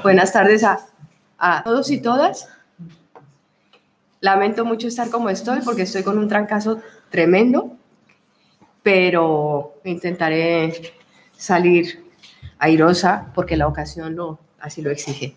[0.00, 2.48] Buenas tardes a, todos y todas.
[4.20, 6.80] Lamento mucho estar como estoy porque estoy con un trancazo
[7.10, 7.76] tremendo,
[8.82, 10.94] pero intentaré
[11.36, 12.04] salir
[12.58, 15.36] airosa porque la ocasión lo, así lo exige.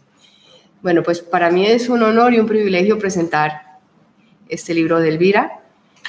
[0.82, 3.80] Bueno, pues para mí es un honor y un privilegio presentar
[4.50, 5.60] este libro de Elvira,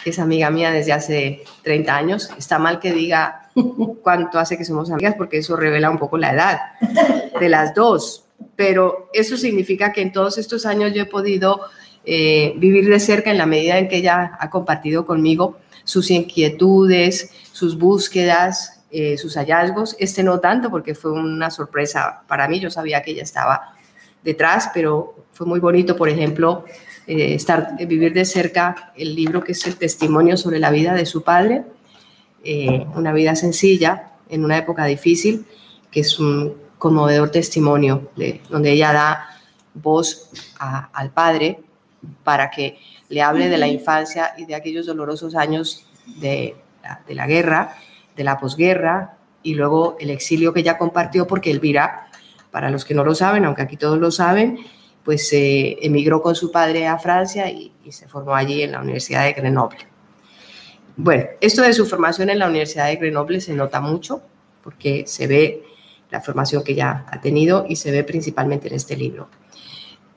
[0.04, 2.30] que es amiga mía desde hace 30 años.
[2.38, 3.50] Está mal que diga
[4.02, 6.60] cuánto hace que somos amigas porque eso revela un poco la edad
[7.40, 8.25] de las dos,
[8.56, 11.60] pero eso significa que en todos estos años yo he podido
[12.04, 17.30] eh, vivir de cerca en la medida en que ella ha compartido conmigo sus inquietudes,
[17.52, 19.96] sus búsquedas, eh, sus hallazgos.
[19.98, 23.74] Este no tanto porque fue una sorpresa para mí, yo sabía que ella estaba
[24.22, 26.64] detrás, pero fue muy bonito, por ejemplo,
[27.06, 31.06] eh, estar, vivir de cerca el libro que es el testimonio sobre la vida de
[31.06, 31.64] su padre,
[32.94, 35.46] una vida sencilla en una época difícil,
[35.90, 39.28] que es un conmovedor testimonio de, donde ella da
[39.74, 41.60] voz al padre
[42.24, 45.86] para que le hable de la infancia y de aquellos dolorosos años
[46.20, 46.56] de,
[47.08, 47.76] la guerra,
[48.16, 52.08] de la posguerra y luego el exilio que ella compartió porque Elvira,
[52.50, 54.58] para los que no lo saben, aunque aquí todos lo saben,
[55.04, 59.24] pues eh, emigró con su padre a Francia y se formó allí en la Universidad
[59.24, 59.86] de Grenoble.
[60.96, 64.22] Bueno, esto de su formación en la Universidad de Grenoble se nota mucho
[64.64, 65.62] porque se ve
[66.10, 69.28] la formación que ya ha tenido y se ve principalmente en este libro.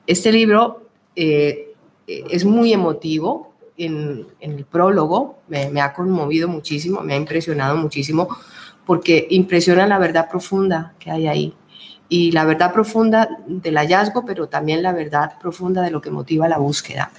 [0.06, 1.74] Este libro eh,
[2.06, 3.54] es muy emotivo.
[3.76, 8.28] En, el prólogo me, ha conmovido muchísimo, me ha impresionado muchísimo,
[8.84, 11.54] porque impresiona la verdad profunda que hay ahí.
[12.08, 16.48] Y la verdad profunda del hallazgo, pero también la verdad profunda de lo que motiva
[16.48, 17.12] la búsqueda.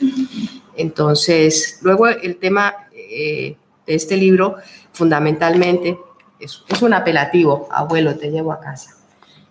[0.75, 3.55] Entonces, luego el tema eh,
[3.87, 4.57] de este libro,
[4.91, 5.97] fundamentalmente,
[6.41, 8.95] es, un apelativo, abuelo, te llevo a casa.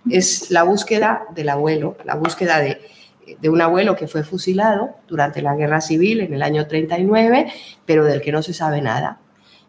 [0.08, 2.80] Es la búsqueda del abuelo, la búsqueda de,
[3.40, 7.52] de un abuelo que fue fusilado durante la guerra civil en el año 39,
[7.86, 9.20] pero del que no se sabe nada.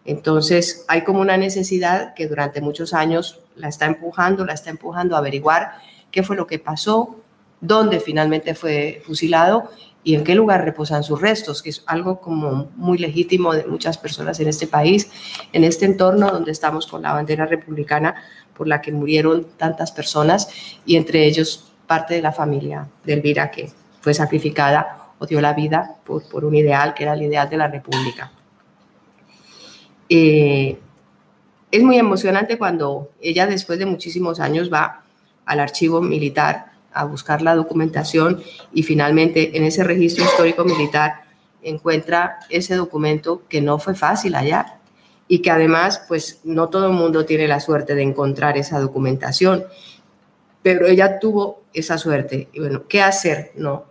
[0.05, 5.15] Entonces hay como una necesidad que durante muchos años la está empujando, la está empujando
[5.15, 5.73] a averiguar
[6.11, 7.20] qué fue lo que pasó,
[7.61, 9.69] dónde finalmente fue fusilado
[10.03, 13.97] y en qué lugar reposan sus restos, que es algo como muy legítimo de muchas
[13.97, 15.11] personas en este país,
[15.53, 18.15] en este entorno donde estamos con la bandera republicana
[18.57, 20.49] por la que murieron tantas personas
[20.85, 23.69] y entre ellos parte de la familia de Elvira que
[24.01, 27.67] fue sacrificada o dio la vida por, un ideal que era el ideal de la
[27.67, 28.31] república.
[30.09, 30.79] Eh,
[31.69, 35.03] es muy emocionante cuando ella después de muchísimos años va
[35.45, 38.41] al archivo militar a buscar la documentación
[38.73, 41.23] y finalmente en ese registro histórico militar
[41.63, 44.79] encuentra ese documento que no fue fácil hallar
[45.27, 49.63] y que además pues no todo el mundo tiene la suerte de encontrar esa documentación,
[50.61, 53.51] pero ella tuvo esa suerte y bueno, ¿qué hacer?
[53.55, 53.85] No,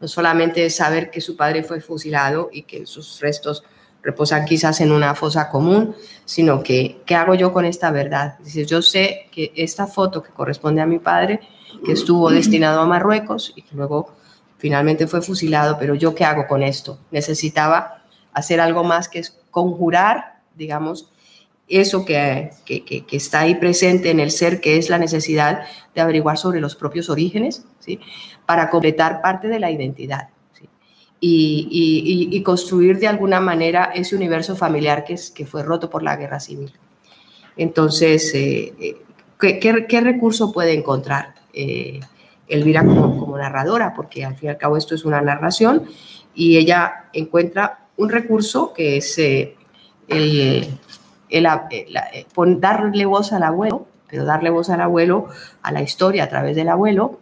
[0.00, 3.64] no solamente saber que su padre fue fusilado y que sus restos
[4.02, 8.38] reposan quizás en una fosa común, sino que ¿qué hago yo con esta verdad?
[8.40, 11.40] Dice, yo sé que esta foto que corresponde a mi padre
[11.84, 14.14] que estuvo destinado a Marruecos y que luego
[14.58, 16.98] finalmente fue fusilado, pero yo qué hago con esto?
[17.10, 18.02] Necesitaba
[18.32, 21.12] hacer algo más que es conjurar, digamos,
[21.68, 25.64] eso que, que, está ahí presente en el ser, que es la necesidad
[25.94, 28.00] de averiguar sobre los propios orígenes, ¿sí?
[28.44, 30.28] para completar parte de la identidad.
[31.20, 36.02] Y, y, construir de alguna manera ese universo familiar que, es, que fue roto por
[36.02, 36.74] la guerra civil.
[37.56, 38.96] Entonces, eh, eh,
[39.40, 41.34] ¿qué, qué, qué recurso puede encontrar?
[41.54, 42.00] Eh,
[42.48, 45.84] Elvira como, narradora, porque al fin y al cabo esto es una narración,
[46.34, 49.56] y ella encuentra un recurso que es eh,
[50.08, 50.68] el,
[51.30, 52.26] eh,
[52.58, 55.28] darle voz al abuelo, pero darle voz al abuelo,
[55.62, 57.20] a la historia a través del abuelo,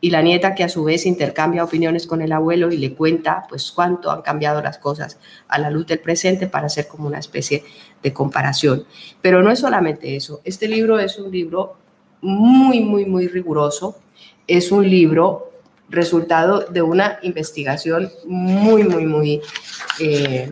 [0.00, 3.44] y la nieta que a su vez intercambia opiniones con el abuelo y le cuenta
[3.48, 5.18] pues cuánto han cambiado las cosas
[5.48, 7.64] a la luz del presente para hacer como una especie
[8.02, 8.84] de comparación.
[9.20, 11.76] Pero no es solamente eso, este libro es un libro
[12.20, 13.98] muy, muy, muy riguroso.
[14.46, 15.52] Es un libro
[15.88, 19.40] resultado de una investigación muy, muy, muy
[20.00, 20.50] eh,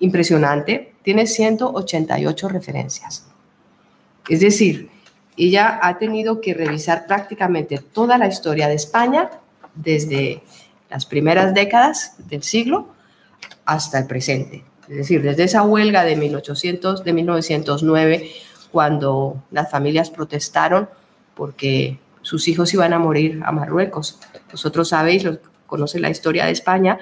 [0.00, 0.94] impresionante.
[1.02, 3.26] Tiene 188 referencias.
[4.28, 4.90] Es decir,
[5.36, 9.30] ella ha tenido que revisar prácticamente toda la historia de España
[9.74, 10.42] desde
[10.88, 12.88] las primeras décadas del siglo
[13.64, 14.64] hasta el presente.
[14.88, 18.30] Es decir, desde esa huelga de, 1800, de 1909
[18.70, 20.88] cuando las familias protestaron
[21.34, 24.18] porque sus hijos iban a morir a Marruecos.
[24.50, 25.28] Vosotros sabéis,
[25.66, 26.98] conocen la historia de España,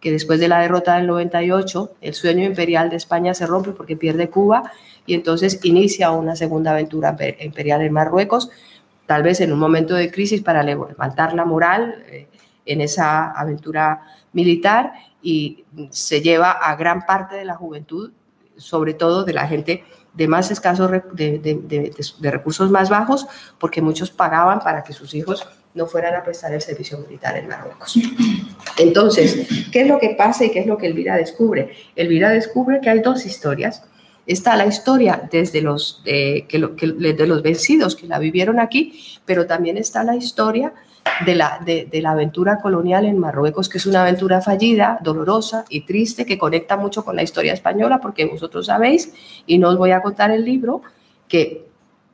[0.00, 3.96] que después de la derrota del 98, el sueño imperial de España se rompe porque
[3.96, 4.70] pierde Cuba
[5.06, 8.50] y entonces inicia una segunda aventura imperial en Marruecos,
[9.06, 12.28] tal vez en un momento de crisis para levantar la moral eh,
[12.66, 14.02] en esa aventura
[14.32, 14.92] militar
[15.22, 18.12] y se lleva a gran parte de la juventud,
[18.56, 19.84] sobre todo de la gente
[20.18, 25.46] de más escasos, de, de, recursos más bajos, porque muchos pagaban para que sus hijos
[25.74, 27.96] no fueran a prestar el servicio militar en Marruecos.
[28.78, 31.70] Entonces, ¿qué es lo que pasa y qué es lo que Elvira descubre?
[31.94, 33.84] Elvira descubre que hay dos historias.
[34.26, 39.46] Está la historia desde los, de, que de los vencidos que la vivieron aquí, pero
[39.46, 40.72] también está la historia
[41.24, 45.82] de la, de, la aventura colonial en Marruecos, que es una aventura fallida, dolorosa y
[45.82, 49.12] triste, que conecta mucho con la historia española, porque vosotros sabéis,
[49.46, 50.82] y no os voy a contar el libro,
[51.28, 51.66] que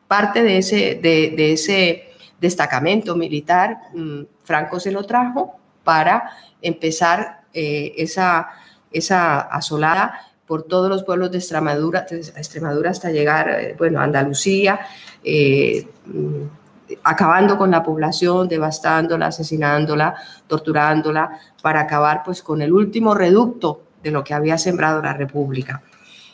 [0.08, 2.10] parte de ese, de, ese
[2.40, 6.30] destacamento militar, mm, Franco se lo trajo para
[6.60, 8.48] empezar eh, esa,
[8.90, 14.80] esa asolada por todos los pueblos de Extremadura, Extremadura hasta llegar, eh, bueno, a Andalucía,
[15.22, 16.63] eh, mm,
[17.02, 20.14] acabando con la población, devastándola, asesinándola,
[20.46, 25.82] torturándola, para acabar pues con el último reducto de lo que había sembrado la República.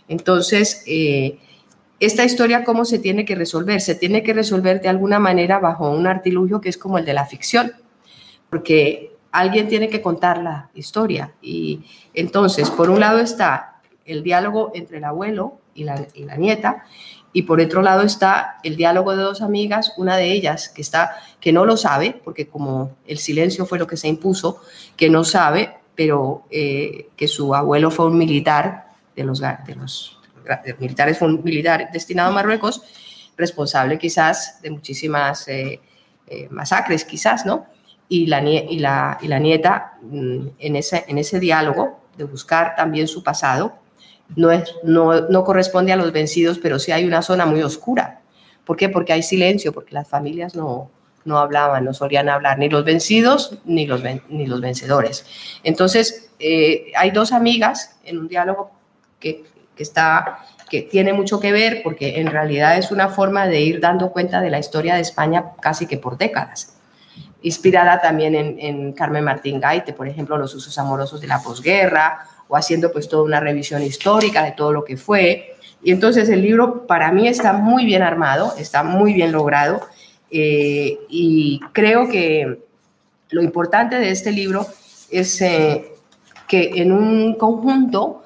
[0.08, 1.38] Entonces, eh,
[2.00, 3.80] esta historia, ¿cómo se tiene que resolver?
[3.80, 7.14] Se tiene que resolver de alguna manera bajo un artilugio que es como el de
[7.14, 7.72] la ficción,
[8.48, 11.32] porque alguien tiene que contar la historia.
[11.40, 16.36] Y entonces, por un lado está el diálogo entre el abuelo y la, y la
[16.36, 16.84] nieta,
[17.32, 21.16] y por otro lado está el diálogo de dos amigas, una de ellas que está
[21.40, 24.60] que no lo sabe, porque como el silencio fue lo que se impuso,
[24.96, 30.18] que no sabe, pero eh, que su abuelo fue un militar de los, de los
[30.78, 32.82] militares, fue un militar destinado a Marruecos,
[33.36, 35.80] responsable quizás de muchísimas eh,
[36.26, 37.66] eh, masacres, quizás, ¿no?
[38.08, 43.22] Y la, y la, nieta, mm, en ese, en ese diálogo de buscar también su
[43.22, 43.78] pasado,
[44.36, 48.20] no, es, no, no corresponde a los vencidos, pero sí hay una zona muy oscura.
[48.64, 48.88] ¿Por qué?
[48.88, 50.90] Porque hay silencio, porque las familias no,
[51.24, 55.26] no hablaban, no solían hablar, ni los vencidos ni los, ni los vencedores.
[55.62, 58.70] Entonces, eh, hay dos amigas en un diálogo
[59.18, 59.44] que,
[59.76, 60.38] que, está,
[60.70, 64.40] que tiene mucho que ver, porque en realidad es una forma de ir dando cuenta
[64.40, 66.76] de la historia de España casi que por décadas.
[67.42, 72.26] Inspirada también en, en Carmen Martín Gaite, por ejemplo, los usos amorosos de la posguerra,
[72.50, 75.54] o haciendo pues toda una revisión histórica de todo lo que fue.
[75.82, 79.80] Y entonces el libro para mí está muy bien armado, está muy bien logrado
[80.30, 82.58] eh, y creo que
[83.30, 84.66] lo importante de este libro
[85.10, 85.92] es eh,
[86.48, 88.24] que en un conjunto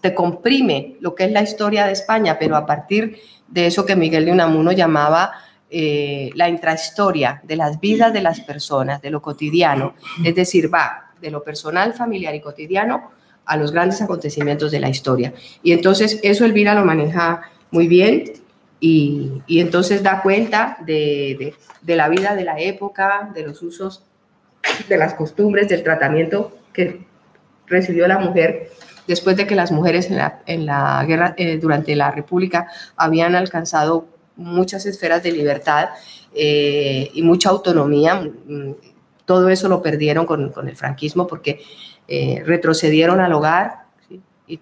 [0.00, 3.94] te comprime lo que es la historia de España, pero a partir de eso que
[3.94, 5.32] Miguel de Unamuno llamaba
[5.70, 9.94] eh, la intrahistoria de las vidas de las personas, de lo cotidiano,
[10.24, 14.88] es decir, va de lo personal, familiar y cotidiano a los grandes acontecimientos de la
[14.88, 15.34] historia.
[15.62, 18.32] Y entonces eso Elvira lo maneja muy bien
[18.80, 24.02] y, y entonces da cuenta de, de, la vida de la época, de los usos,
[24.88, 27.04] de las costumbres, del tratamiento que
[27.66, 28.70] recibió la mujer
[29.06, 33.34] después de que las mujeres en la, en la guerra, eh, durante la República, habían
[33.34, 34.06] alcanzado
[34.36, 35.90] muchas esferas de libertad
[36.34, 38.16] eh, y mucha autonomía.
[38.46, 38.72] Mm,
[39.24, 41.60] todo eso lo perdieron con, con el franquismo porque
[42.14, 43.84] eh, retrocedieron al hogar
[44.46, 44.58] y,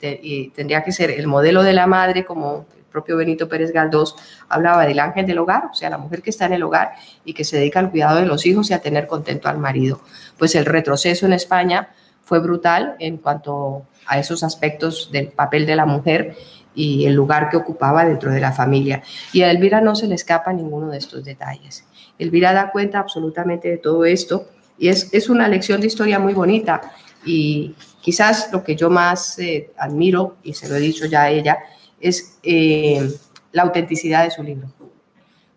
[0.51, 4.15] tendría que ser el modelo de la madre, como el propio Benito Pérez Galdós
[4.49, 6.93] hablaba del ángel del hogar, o sea, la mujer que está en el hogar
[7.25, 10.01] y que se dedica al cuidado de los hijos y a tener contento al marido.
[10.39, 11.89] Pues el retroceso en España
[12.23, 16.37] fue brutal en cuanto a esos aspectos del papel de la mujer
[16.73, 19.03] y el lugar que ocupaba dentro de la familia.
[19.33, 21.85] Y a Elvira no se le escapa ninguno de estos detalles.
[22.17, 26.33] Elvira da cuenta absolutamente de todo esto y es, es una lección de historia muy
[26.33, 26.81] bonita
[27.25, 31.31] y quizás lo que yo más eh, admiro, y se lo he dicho ya a
[31.31, 31.59] ella,
[32.01, 33.09] es eh,
[33.53, 34.69] la autenticidad de su libro.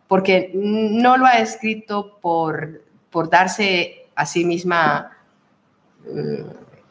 [0.07, 5.17] Porque no lo ha escrito por, por darse a sí misma,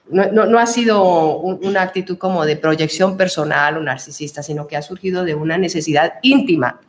[0.09, 4.76] no, no, no ha sido una actitud como de proyección personal o narcisista, sino que
[4.76, 6.81] ha surgido de una necesidad íntima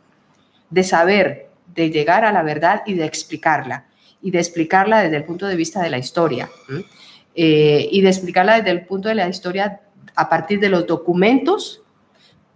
[0.70, 3.86] de saber, de llegar a la verdad y de explicarla,
[4.20, 6.50] y de explicarla desde el punto de vista de la historia.
[7.36, 9.80] Eh, y de explicarla desde el punto de la historia
[10.14, 11.82] a partir de los documentos,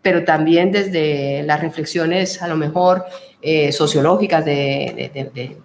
[0.02, 3.04] pero también desde las reflexiones a lo mejor
[3.42, 5.56] eh, sociológicas de,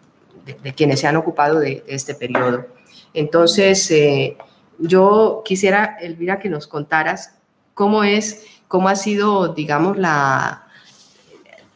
[0.75, 2.65] quienes se han ocupado de, este periodo.
[3.13, 4.35] Entonces, eh,
[4.79, 7.35] yo quisiera, Elvira, que nos contaras
[7.75, 10.65] cómo es, cómo ha sido, digamos, la,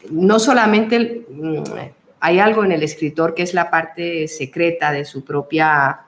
[0.10, 1.64] no solamente mm,
[2.20, 6.07] hay algo en el escritor que es la parte secreta de su propia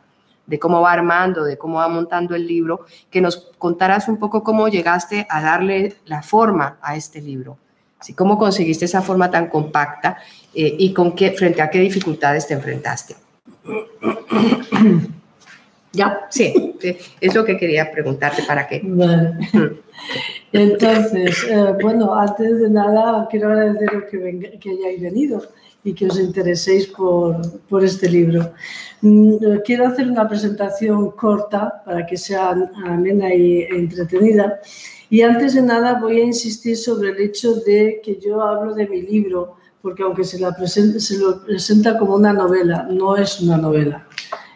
[0.49, 4.43] de cómo va armando, de cómo va montando el libro, que nos contaras un poco
[4.43, 7.57] cómo llegaste a darle la forma a este libro.
[8.15, 10.17] ¿Cómo conseguiste esa forma tan compacta
[10.53, 13.15] eh, y con qué, frente a qué dificultades te enfrentaste?
[15.91, 16.75] Ya, sí,
[17.19, 18.79] es lo que quería preguntarte para qué.
[18.83, 19.33] Vale.
[20.53, 25.41] Entonces, eh, bueno, antes de nada quiero agradeceros que, que hayáis venido
[25.83, 28.51] y que os intereséis por, por este libro.
[29.01, 32.55] Mm, quiero hacer una presentación corta para que sea
[32.85, 34.59] amena y, entretenida.
[35.09, 38.87] Y antes de nada voy a insistir sobre el hecho de que yo hablo de
[38.87, 43.39] mi libro, porque aunque se, la presenta, se lo presenta como una novela, no es
[43.39, 44.05] una novela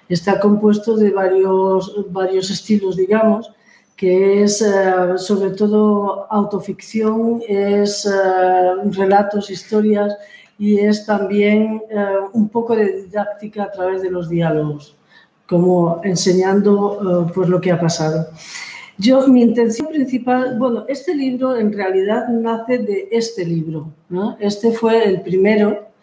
[0.10, 3.52] está compuesto de varios, varios estilos, digamos,
[3.96, 8.12] que es eh, sobre todo autoficción, es eh,
[8.92, 10.16] relatos, historias
[10.58, 14.96] y es también eh, un poco de didáctica a través de los diálogos,
[15.48, 18.28] como enseñando pues lo que ha pasado.
[18.98, 24.38] Yo, mi intención principal, bueno, este libro en realidad nace de este libro, ¿no?
[24.40, 25.94] Este fue el primero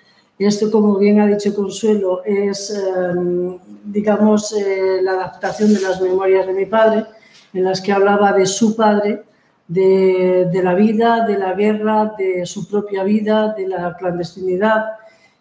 [0.46, 6.46] esto, como bien ha dicho Consuelo, es, em, digamos, eh, la adaptación de las memorias
[6.46, 7.04] de mi padre,
[7.52, 9.22] en las que hablaba de su padre,
[9.70, 14.84] de, la vida, de la guerra, de su propia vida, de la clandestinidad,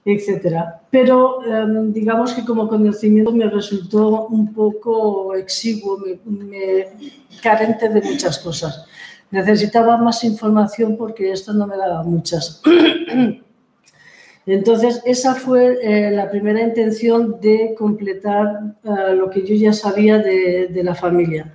[0.05, 0.65] etc.
[0.91, 6.87] Pero em, digamos que como conocimiento me resultó un poco exiguo, me,
[7.41, 8.85] carente de muchas cosas.
[9.31, 12.61] Necesitaba más información porque esto no me daba muchas.
[14.45, 20.17] Entonces, esa fue eh, la primera intención de completar eh, lo que yo ya sabía
[20.17, 21.53] de, la familia.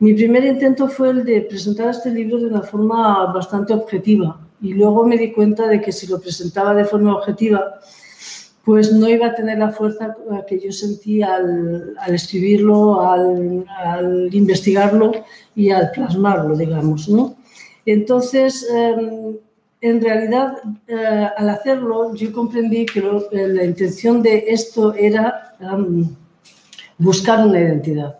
[0.00, 4.74] Mi primer intento fue el de presentar este libro de una forma bastante objetiva y
[4.74, 7.80] luego me di cuenta de que si lo presentaba de forma objetiva,
[8.64, 10.14] pues no iba a tener la fuerza
[10.46, 15.10] que yo sentí al, escribirlo, al, al, investigarlo
[15.56, 17.36] y al plasmarlo, digamos, ¿no?
[17.86, 19.36] Entonces, em,
[19.80, 25.56] en realidad, eh, al hacerlo, yo comprendí que eh, la intención de esto era
[26.98, 28.17] buscar una identidad.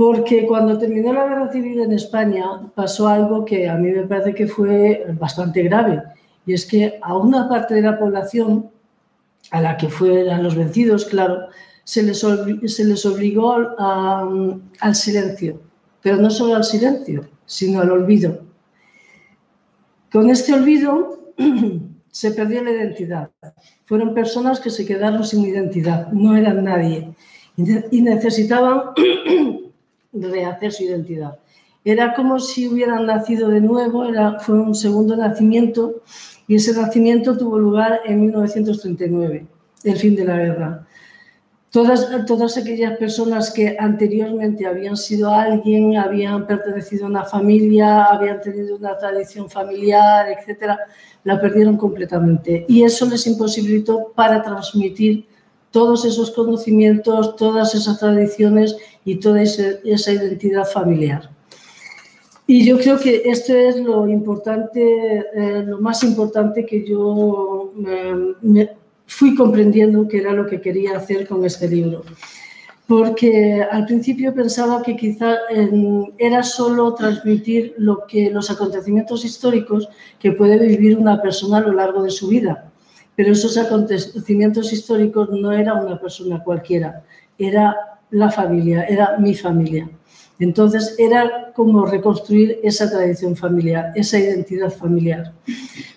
[0.00, 2.42] Porque cuando terminó la guerra civil en España
[2.74, 6.02] pasó algo que a mí me parece que fue bastante grave.
[6.46, 8.70] Y es que a una parte de la población,
[9.50, 11.48] a la que fueran los vencidos, claro,
[11.84, 15.60] se les, se les obligó al silencio.
[16.00, 18.40] Pero no solo al silencio, sino al olvido
[20.10, 21.32] con este olvido
[22.10, 23.30] se perdió la identidad.
[23.84, 27.14] Fueron personas que se quedaron sin identidad, no eran nadie
[27.90, 28.92] y necesitaban
[30.12, 31.38] rehacer su identidad.
[31.84, 36.02] Era como si hubieran nacido de nuevo, era, fue un segundo nacimiento
[36.46, 39.46] y ese nacimiento tuvo lugar en 1939,
[39.84, 40.86] el fin de la guerra.
[41.70, 48.40] Todas, todas aquellas personas que anteriormente habían sido alguien, habían pertenecido a una familia, habían
[48.40, 50.76] tenido una tradición familiar, etcétera,
[51.22, 52.66] la perdieron completamente.
[52.68, 55.28] Y eso les imposibilitó para transmitir
[55.70, 61.30] todos esos conocimientos, todas esas tradiciones y toda esa identidad familiar.
[62.46, 68.34] Y yo creo que esto es lo importante, eh, lo más importante que yo eh,
[68.42, 68.70] me,
[69.06, 72.02] fui comprendiendo que era lo que quería hacer con este libro.
[72.88, 75.36] Porque al principio pensaba que quizá
[76.18, 79.88] era solo transmitir lo que, los acontecimientos históricos
[80.18, 82.72] que puede vivir una persona a lo largo de su vida.
[83.14, 87.04] Pero esos acontecimientos históricos no era una persona cualquiera,
[87.38, 87.76] era
[88.10, 89.88] la familia, era mi familia.
[90.38, 95.32] Entonces era como reconstruir esa tradición familiar, esa identidad familiar.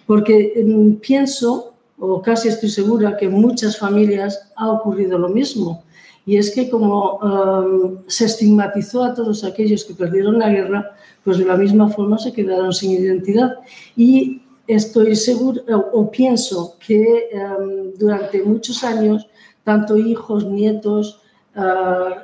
[0.06, 5.84] Porque mm, pienso o casi estoy segura que en muchas familias ha ocurrido lo mismo.
[6.26, 11.38] Y es que como um, se estigmatizó a todos aquellos que perdieron la guerra, pues
[11.38, 13.56] de la misma forma se quedaron sin identidad.
[13.96, 15.62] Y estoy segura
[15.94, 19.28] o, pienso que um, durante muchos años,
[19.64, 21.22] tanto hijos, nietos,
[21.56, 22.16] uh,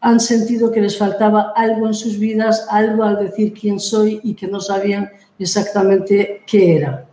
[0.00, 4.34] han sentido que les faltaba algo en sus vidas, algo al decir quién soy y
[4.34, 7.06] que no sabían exactamente qué era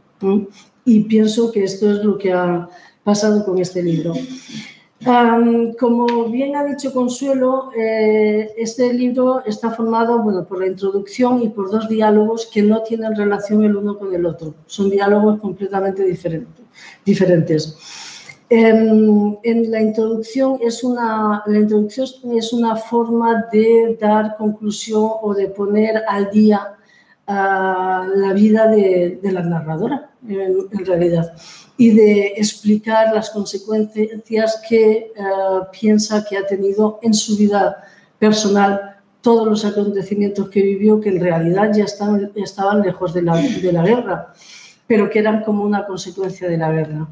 [0.89, 2.67] y pienso que esto es lo que ha
[3.03, 4.13] pasado con este libro.
[5.79, 11.49] como bien ha dicho Consuelo, eh, este libro está formado bueno, por la introducción y
[11.49, 14.55] por dos diálogos que no tienen relación el uno con el otro.
[14.65, 17.75] Son diálogos completamente diferentes.
[18.49, 19.39] Diferentes.
[19.43, 25.47] En, la, introducción es una, la introducción es una forma de dar conclusión o de
[25.47, 26.75] poner al día
[27.27, 31.31] la vida de, la narradora, en, realidad,
[31.77, 35.11] y de explicar las consecuencias que eh,
[35.71, 37.83] piensa que ha tenido en su vida
[38.17, 43.35] personal todos los acontecimientos que vivió, que en realidad ya estaban, estaban lejos de la,
[43.35, 44.33] de la guerra,
[44.87, 47.07] pero que eran como una consecuencia de la guerra.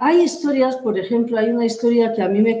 [0.00, 2.58] Hay historias, por ejemplo, hay una historia que a mí me,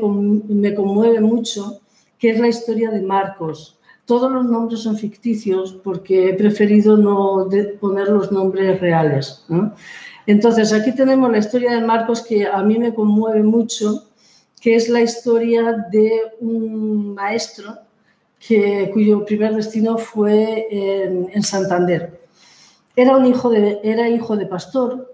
[0.74, 1.80] conmueve mucho,
[2.18, 3.78] que es la historia de Marcos.
[4.04, 7.48] Todos los nombres son ficticios porque he preferido no
[7.80, 9.44] poner los nombres reales.
[10.26, 14.04] Entonces, aquí tenemos la historia de Marcos que a mí me conmueve mucho,
[14.60, 16.10] que es la historia de
[16.40, 17.78] un maestro
[18.38, 22.20] que, cuyo primer destino fue en, en Santander.
[22.96, 25.13] Era, un hijo de, era hijo de pastor,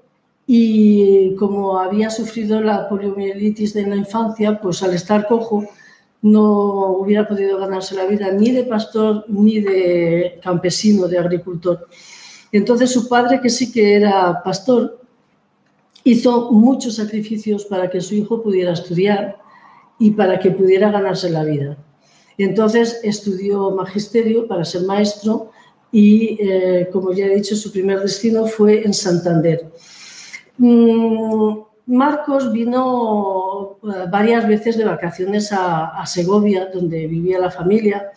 [0.52, 5.64] y como había sufrido la poliomielitis en la infancia, pues al estar cojo
[6.22, 11.86] no hubiera podido ganarse la vida ni de pastor ni de campesino, de agricultor.
[12.50, 15.00] Entonces su padre, que sí que era pastor,
[16.02, 19.38] hizo muchos sacrificios para que su hijo pudiera estudiar
[20.00, 21.78] y para que pudiera ganarse la vida.
[22.38, 25.52] Entonces estudió magisterio para ser maestro
[25.92, 29.70] y, eh, como ya he dicho, su primer destino fue en Santander.
[30.60, 38.10] Mm, Marcos vino eh, varias veces de vacaciones a, Segovia, donde vivía la familia,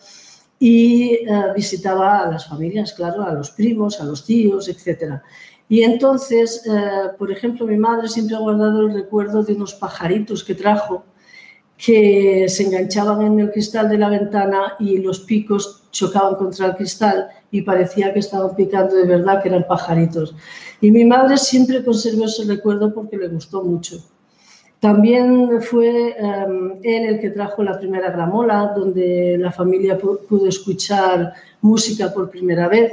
[0.58, 5.22] y eh, visitaba a las familias, claro, a los primos, a los tíos, etc.
[5.70, 10.44] Y entonces, eh, por ejemplo, mi madre siempre ha guardado el recuerdo de unos pajaritos
[10.44, 11.04] que trajo
[11.76, 16.74] que se enganchaban en el cristal de la ventana y los picos chocaban contra el
[16.74, 20.34] cristal y parecía que estaban picando de verdad, que eran pajaritos.
[20.80, 24.02] Y mi madre siempre conservó ese recuerdo porque le gustó mucho.
[24.80, 31.32] También fue em, él el que trajo la primera gramola, donde la familia pudo escuchar
[31.62, 32.92] música por primera vez.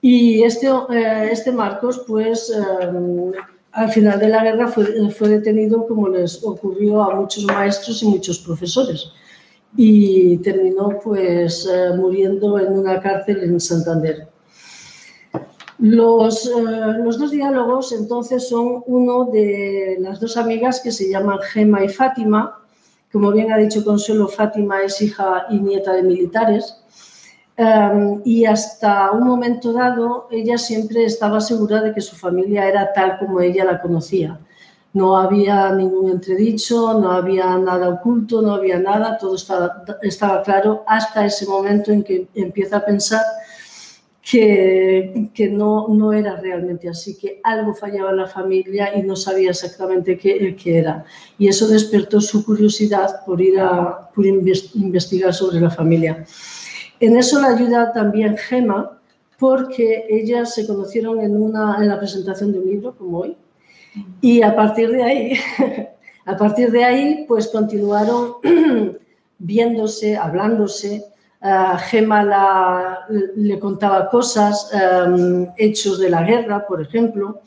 [0.00, 3.32] Y este, eh, este Marcos, pues, em,
[3.72, 8.06] al final de la guerra fue, fue detenido como les ocurrió a muchos maestros y
[8.06, 9.12] muchos profesores
[9.76, 14.28] y terminó pues eh, muriendo en una cárcel en Santander.
[15.78, 16.52] Los, eh,
[17.02, 21.88] los, dos diálogos entonces son uno de las dos amigas que se llaman Gema y
[21.88, 22.58] Fátima.
[23.12, 26.76] Como bien ha dicho Consuelo, Fátima es hija y nieta de militares.
[27.60, 32.90] Um, y hasta un momento dado ella siempre estaba segura de que su familia era
[32.94, 34.40] tal como ella la conocía.
[34.94, 40.84] No había ningún entredicho, no había nada oculto, no había nada, todo estaba, estaba claro
[40.86, 43.24] hasta ese momento en que empieza a pensar
[44.22, 49.16] que, que no, no, era realmente así, que algo fallaba en la familia y no
[49.16, 51.04] sabía exactamente qué, qué era.
[51.38, 56.24] Y eso despertó su curiosidad por ir a por investigar sobre la familia.
[57.00, 58.98] En eso la ayuda también Gema,
[59.38, 63.36] porque ellas se conocieron en, una, en la presentación de un libro, como hoy,
[64.20, 65.40] y a partir de ahí,
[66.26, 68.34] a partir de ahí, pues continuaron
[69.38, 71.04] viéndose, hablándose.
[71.42, 72.98] Uh, Gema
[73.34, 77.40] le contaba cosas, um, hechos de la guerra, por ejemplo,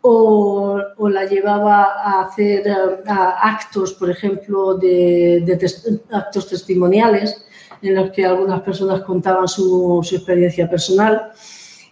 [0.00, 5.58] o, la llevaba a hacer a actos, por ejemplo, de,
[6.12, 7.45] actos testimoniales
[7.82, 11.30] en los que algunas personas contaban su, experiencia personal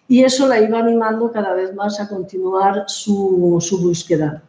[0.06, 4.42] y eso la iba animando cada vez más a continuar su, su búsqueda.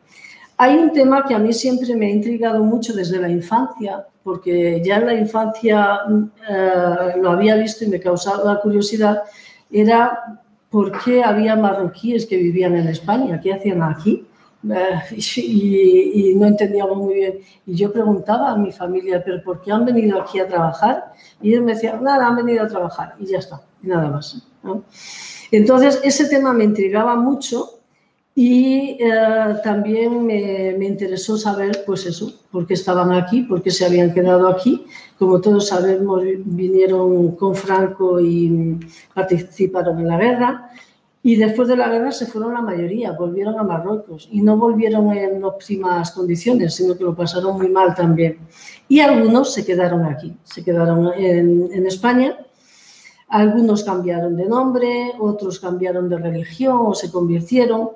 [0.57, 4.81] Hay un tema que a mí siempre me ha intrigado mucho desde la infancia, porque
[4.83, 5.99] ya en la infancia
[6.49, 9.23] eh, lo había visto y me causaba curiosidad,
[9.69, 14.25] era por qué había marroquíes que vivían en España, qué hacían aquí.
[14.73, 17.39] Eh, y, y, no entendíamos muy bien.
[17.65, 21.13] Y yo preguntaba a mi familia, ¿pero por qué han venido aquí a trabajar?
[21.41, 24.47] Y ellos me decían, nada, han venido a trabajar y ya está, y nada más.
[24.63, 24.83] ¿no?
[25.51, 27.79] Entonces, ese tema me intrigaba mucho
[28.33, 33.71] y eh, también me, me, interesó saber, pues eso, por qué estaban aquí, por qué
[33.71, 34.85] se habían quedado aquí.
[35.17, 38.77] Como todos sabemos, vinieron con Franco y
[39.13, 40.69] participaron en la guerra.
[41.25, 45.11] Y después de la guerra se fueron la mayoría, volvieron a Marruecos y no volvieron
[45.11, 48.37] en óptimas condiciones, sino que lo pasaron muy mal también.
[48.87, 52.37] Y algunos se quedaron aquí, se quedaron en, España
[53.27, 57.89] algunos cambiaron de nombre, otros cambiaron de religión o se convirtieron,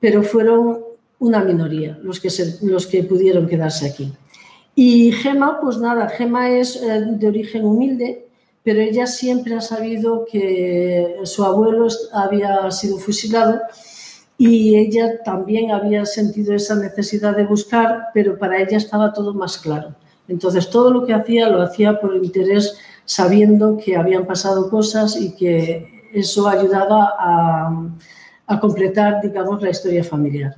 [0.00, 0.80] pero fueron
[1.20, 2.30] una minoría los que,
[2.62, 4.12] los que pudieron quedarse aquí.
[4.74, 8.26] Y Gema, pues nada, Gema es eh, de origen humilde,
[8.64, 13.60] pero ella siempre ha sabido que su abuelo había sido fusilado
[14.38, 19.58] y ella también había sentido esa necesidad de buscar, pero para ella estaba todo más
[19.58, 19.94] claro.
[20.28, 25.34] Entonces, todo lo que hacía lo hacía por interés sabiendo que habían pasado cosas y
[25.34, 30.56] que eso ayudaba a, completar, digamos, la historia familiar.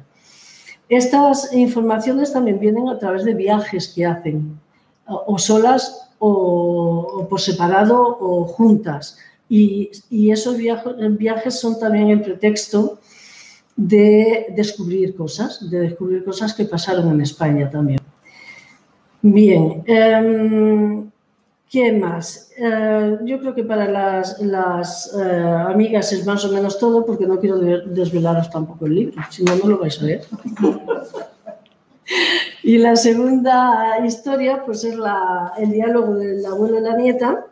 [0.88, 4.58] Estas informaciones también vienen a través de viajes que hacen,
[5.06, 9.18] o solas o, por separado o juntas.
[9.48, 12.98] Y, esos viajes son también el pretexto
[13.76, 18.00] de descubrir cosas, de descubrir cosas que pasaron en España también.
[19.20, 21.10] Bien, em,
[21.70, 22.50] ¿qué más?
[22.56, 27.40] Eh, yo creo que para las, eh, amigas es más o menos todo porque no
[27.40, 30.24] quiero desvelaros tampoco el libro, si no, no lo vais a leer.
[32.64, 34.96] Y la segunda historia pues es
[35.58, 37.46] el diálogo del abuelo y la nieta.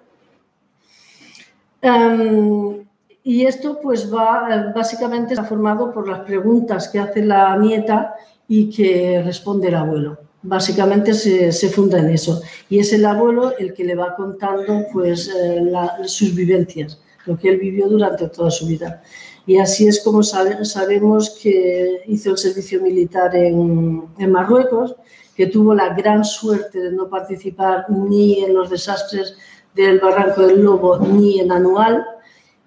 [1.83, 2.87] Em,
[3.23, 8.15] y esto pues va, básicamente está formado por las preguntas que hace la nieta
[8.49, 10.19] y que responde el abuelo.
[10.41, 12.41] Básicamente se, se funda en eso.
[12.71, 15.63] Y es el abuelo el que le va contando pues eh,
[16.07, 19.03] sus vivencias, lo que él vivió durante toda su vida.
[19.47, 24.95] Y así es como sabemos que hizo el servicio militar en, Marruecos,
[25.35, 29.37] que tuvo la gran suerte de no participar ni en los desastres
[29.75, 32.05] del Barranco del Lobo ni en Anual,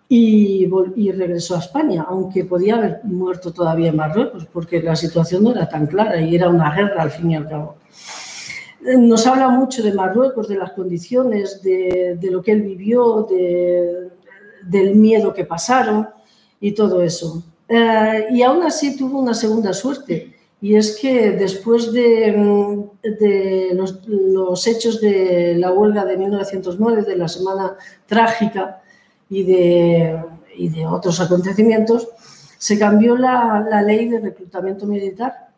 [0.08, 0.68] y,
[1.12, 5.68] regresó a España, aunque podía haber muerto todavía en Marruecos, porque la situación no era
[5.68, 7.78] tan clara y era una guerra al fin y al cabo.
[9.00, 13.28] Nos habla mucho de Marruecos, de las condiciones, de, lo que él vivió,
[14.68, 16.08] del miedo que pasaron
[16.66, 17.44] y todo eso.
[17.70, 22.34] Eh, y aún así tuvo una segunda suerte, y es que después de,
[23.74, 27.76] los, los, hechos de la huelga de 1909, de la semana
[28.08, 28.82] trágica,
[29.30, 30.20] y de,
[30.58, 32.08] y de otros acontecimientos,
[32.58, 35.50] se cambió la, la, ley de reclutamiento militar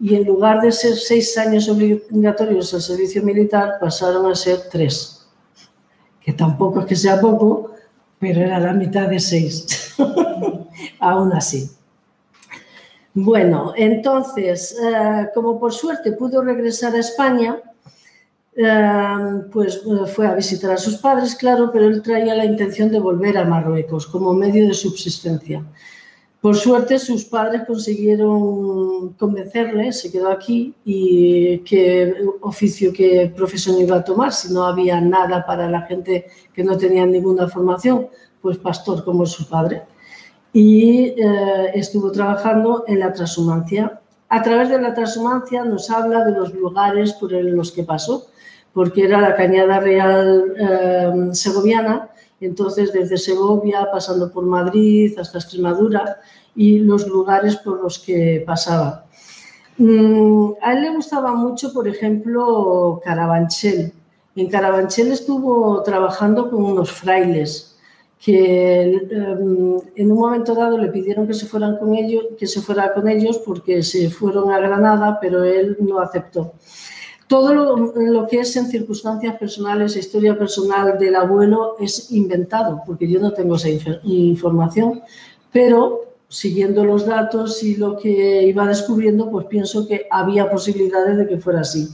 [0.00, 5.26] y en lugar de ser seis años obligatorios al servicio militar pasaron a ser tres,
[6.20, 7.72] que tampoco es que sea poco,
[8.18, 9.94] pero era la mitad de seis,
[11.10, 11.70] aún así.
[13.14, 17.60] Bueno, entonces, eh, como por suerte pudo regresar a España,
[18.56, 22.88] Em, pues eh, fue a visitar a sus padres, claro, pero él traía la intención
[22.90, 25.64] de volver a Marruecos como medio de subsistencia.
[26.40, 33.96] Por suerte sus padres consiguieron convencerle, se quedó aquí y qué oficio, qué profesión iba
[33.96, 38.08] a tomar si no había nada para la gente que no tenía ninguna formación,
[38.40, 39.82] pues pastor como su padre.
[40.54, 44.00] Y eh, estuvo trabajando en la transhumancia.
[44.30, 48.28] A través de la transhumancia nos habla de los lugares por los que pasó
[48.74, 56.18] porque era la cañada real eh, segoviana, entonces desde Segovia, pasando por Madrid hasta Extremadura
[56.56, 59.06] y los lugares por los que pasaba.
[59.78, 63.92] Mm, a él le gustaba mucho, por ejemplo, Carabanchel.
[64.36, 67.73] En Carabanchel estuvo trabajando con unos frailes
[68.24, 72.62] que em, en un momento dado le pidieron que se fueran con ellos, que se
[72.62, 76.54] fuera con ellos porque se fueron a Granada, pero él no aceptó.
[77.26, 83.20] Todo lo, que es en circunstancias personales, historia personal del abuelo es inventado, porque yo
[83.20, 83.68] no tengo esa
[84.04, 85.02] información,
[85.52, 91.26] pero siguiendo los datos y lo que iba descubriendo, pues pienso que había posibilidades de
[91.26, 91.88] que fuera así.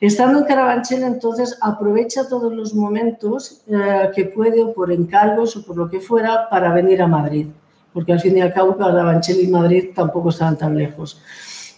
[0.00, 5.62] Estando en Carabanchel, entonces aprovecha todos los momentos eh, que puede, o por encargos o
[5.64, 7.48] por lo que fuera, para venir a Madrid,
[7.92, 11.20] porque al fin y al cabo Carabanchel y Madrid tampoco estaban tan lejos.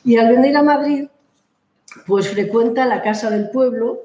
[0.04, 1.08] Y al venir a Madrid,
[2.06, 4.02] pues frecuenta la Casa del Pueblo,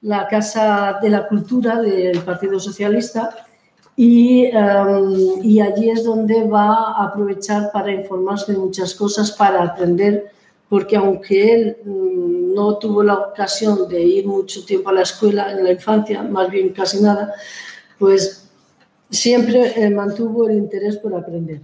[0.00, 3.46] la Casa de la Cultura del Partido Socialista,
[3.94, 10.32] y, em, allí es donde va a aprovechar para informarse de muchas cosas, para aprender,
[10.68, 15.52] porque aunque él mm, no tuvo la ocasión de ir mucho tiempo a la escuela
[15.52, 17.32] en la infancia, más bien casi nada,
[17.98, 18.48] pues
[19.10, 21.60] siempre eh, mantuvo el interés por aprender.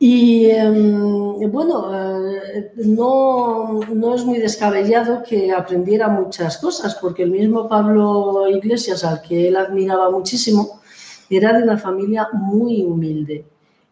[0.00, 7.32] Y em, bueno, eh, no, no, es muy descabellado que aprendiera muchas cosas, porque el
[7.32, 10.80] mismo Pablo Iglesias, al que él admiraba muchísimo,
[11.28, 13.44] era de una familia muy humilde.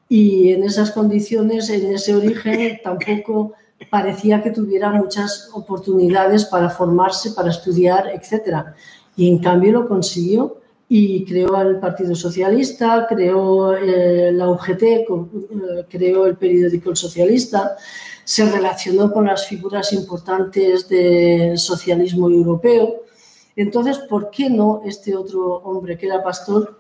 [0.09, 3.55] Y en esas condiciones, en ese origen, tampoco
[3.91, 8.65] parecía que tuviera muchas oportunidades para formarse, para estudiar, etc.
[9.17, 15.07] Y en cambio lo consiguió y creó el Partido Socialista, creó eh, la UGT, eh,
[15.89, 17.77] creó el periódico El Socialista,
[18.25, 23.03] se relacionó con las figuras importantes del socialismo europeo.
[23.57, 26.79] Entonces, ¿por qué no este otro hombre que era pastor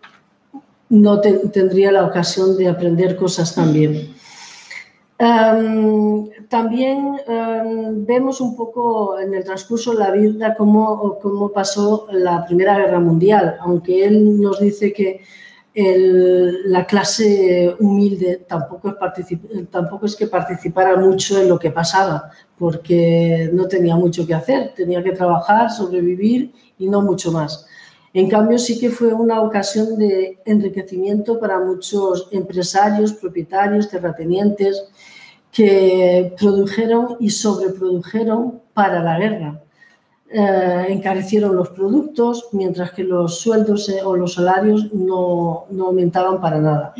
[0.89, 4.15] no tendría la ocasión de aprender cosas también?
[5.19, 7.17] También
[8.07, 13.01] vemos un poco en el transcurso de la vida cómo, cómo, pasó la Primera Guerra
[13.01, 15.23] Mundial, aunque él nos dice que
[15.77, 18.97] la clase humilde tampoco
[19.71, 24.73] tampoco es que participara mucho en lo que pasaba, porque no tenía mucho que hacer,
[24.75, 27.67] tenía que trabajar, sobrevivir y no mucho más.
[28.17, 34.85] En cambio, sí que fue una ocasión de enriquecimiento para muchos empresarios, propietarios, terratenientes,
[35.53, 39.61] que produjeron y sobreprodujeron para la guerra.
[40.31, 46.41] Eh, encarecieron los productos, mientras que los sueldos eh, o los salarios no, no, aumentaban
[46.41, 46.95] para nada.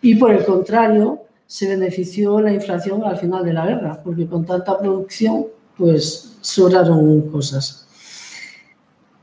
[0.00, 4.46] Y por el contrario, se benefició la inflación al final de la guerra, porque con
[4.46, 5.44] tanta producción,
[5.76, 7.83] pues sobraron cosas.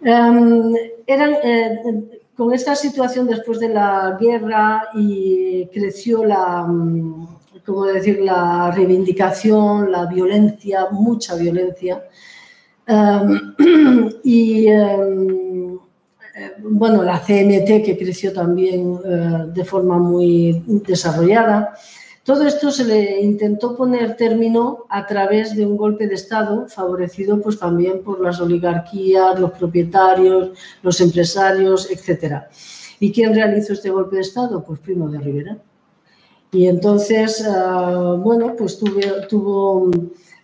[0.04, 0.74] Em,
[1.06, 1.80] eran, eh,
[2.36, 7.28] con esta situación después de la guerra y creció la, mm,
[7.66, 12.04] como decir, la reivindicación, la violencia, mucha violencia,
[12.92, 13.56] Em,
[14.24, 15.76] y em,
[16.36, 21.74] eh, bueno, la CNT que creció también eh, de forma muy desarrollada.
[22.24, 27.42] Todo esto se le intentó poner término a través de un golpe de Estado favorecido
[27.42, 30.52] pues también por las oligarquías, los propietarios,
[30.84, 32.44] los empresarios, etc.
[33.00, 34.64] ¿Y quién realizó este golpe de Estado?
[34.64, 35.58] Pues Primo de Rivera.
[36.52, 37.52] Y entonces, eh,
[38.20, 38.78] bueno, pues
[39.28, 39.90] tuvo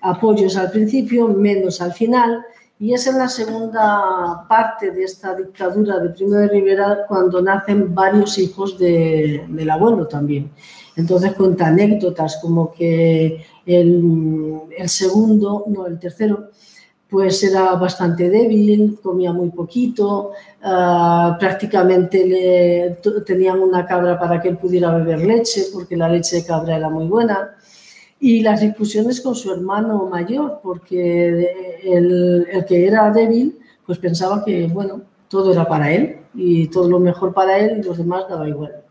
[0.02, 2.44] apoyos al principio, menos al final,
[2.80, 7.94] y es en la segunda parte de esta dictadura de Primo de Rivera cuando nacen
[7.94, 10.52] varios hijos del abuelo también.
[10.98, 16.50] Entonces cuenta anécdotas como que el, segundo, no, el tercero,
[17.08, 20.32] pues era bastante débil, comía muy poquito,
[20.64, 26.38] ah, prácticamente le, tenían una cabra para que él pudiera beber leche, porque la leche
[26.38, 27.56] de cabra era muy buena
[28.20, 34.44] y las discusiones con su hermano mayor, porque el, el, que era débil, pues pensaba
[34.44, 38.26] que, bueno, todo era para él y todo lo mejor para él y los demás
[38.28, 38.84] daba igual.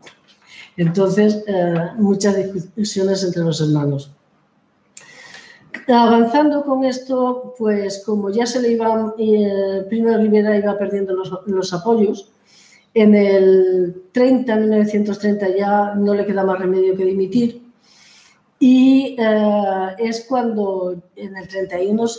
[0.77, 4.11] Entonces, eh, muchas discusiones entre los hermanos.
[5.87, 11.31] Avanzando con esto, pues como ya se le iban, eh, Primo Rivera iba perdiendo los,
[11.45, 12.31] los apoyos,
[12.93, 17.67] en el 30, 1930 ya no le queda más remedio que dimitir
[18.59, 22.09] y eh, es cuando en el 31, eh,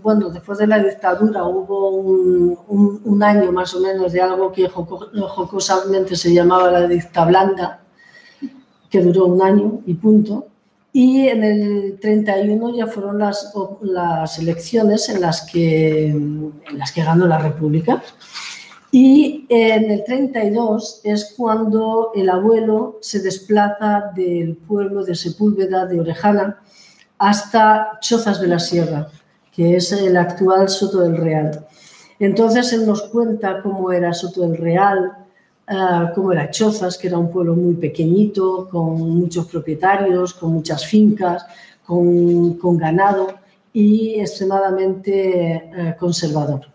[0.00, 4.68] bueno, después de la dictadura hubo un, un, año más o menos de algo que
[4.68, 7.80] jocosamente se llamaba la dicta blanda,
[8.90, 10.46] que duró un año y punto.
[10.92, 17.04] Y en el 31 ya fueron las, las elecciones en las, que, en las que
[17.04, 18.02] ganó la República.
[18.90, 26.00] Y en el 32 es cuando el abuelo se desplaza del pueblo de Sepúlveda de
[26.00, 26.58] Orejana
[27.18, 29.08] hasta Chozas de la Sierra,
[29.52, 31.66] que es el actual Soto del Real.
[32.18, 35.12] Entonces él nos cuenta cómo era Soto del Real,
[35.68, 40.86] ah, cómo era Chozas, que era un pueblo muy pequeñito, con muchos propietarios, con muchas
[40.86, 41.46] fincas,
[41.84, 43.28] con, ganado
[43.72, 46.66] y extremadamente eh, conservador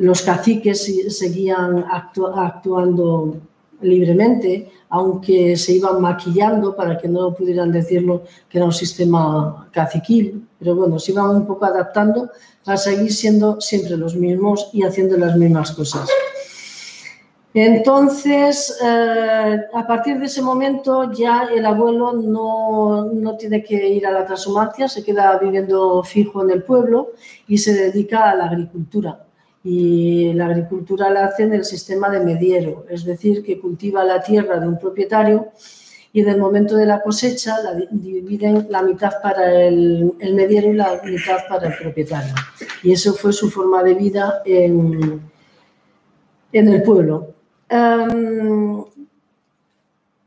[0.00, 3.36] los caciques seguían actuando
[3.82, 10.48] libremente, aunque se iban maquillando para que no pudieran decirlo que era un sistema caciquil,
[10.58, 12.30] pero bueno, se iban un poco adaptando
[12.64, 16.08] para seguir siendo siempre los mismos y haciendo las mismas cosas.
[17.52, 24.06] Entonces, eh, a partir de ese momento ya el abuelo no, no, tiene que ir
[24.06, 27.10] a la transhumancia, se queda viviendo fijo en el pueblo
[27.48, 29.24] y se dedica a la agricultura
[29.62, 34.22] y la agricultura la hace en el sistema de mediero, es decir, que cultiva la
[34.22, 35.48] tierra de un propietario
[36.12, 40.70] y en el momento de la cosecha la dividen la mitad para el, el mediero
[40.70, 42.34] y la mitad para el propietario.
[42.82, 45.20] Y eso fue su forma de vida en,
[46.52, 47.34] en el pueblo.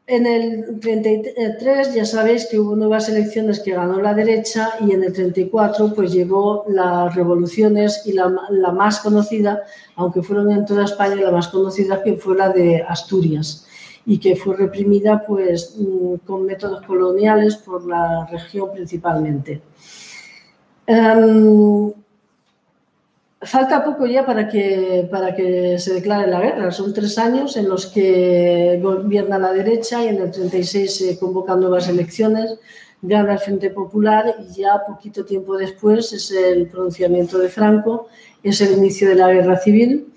[0.06, 5.02] En el 33 ya sabéis que hubo nuevas elecciones que ganó la derecha y en
[5.02, 8.28] el 34 pues llegó las revoluciones y la,
[8.74, 9.64] más conocida,
[9.96, 13.66] aunque fueron en toda España, la más conocida que fue la de Asturias
[14.06, 19.62] y que fue reprimida pues mm, con métodos coloniales por la región principalmente.
[23.46, 26.72] Falta poco ya para que, para que se declare la guerra.
[26.72, 31.60] Son tres años en los que gobierna la derecha y en el 36 se convocan
[31.60, 32.58] nuevas elecciones,
[33.02, 38.08] gana el Frente Popular y ya poquito tiempo después es el pronunciamiento de Franco,
[38.42, 40.08] es el inicio de la guerra civil.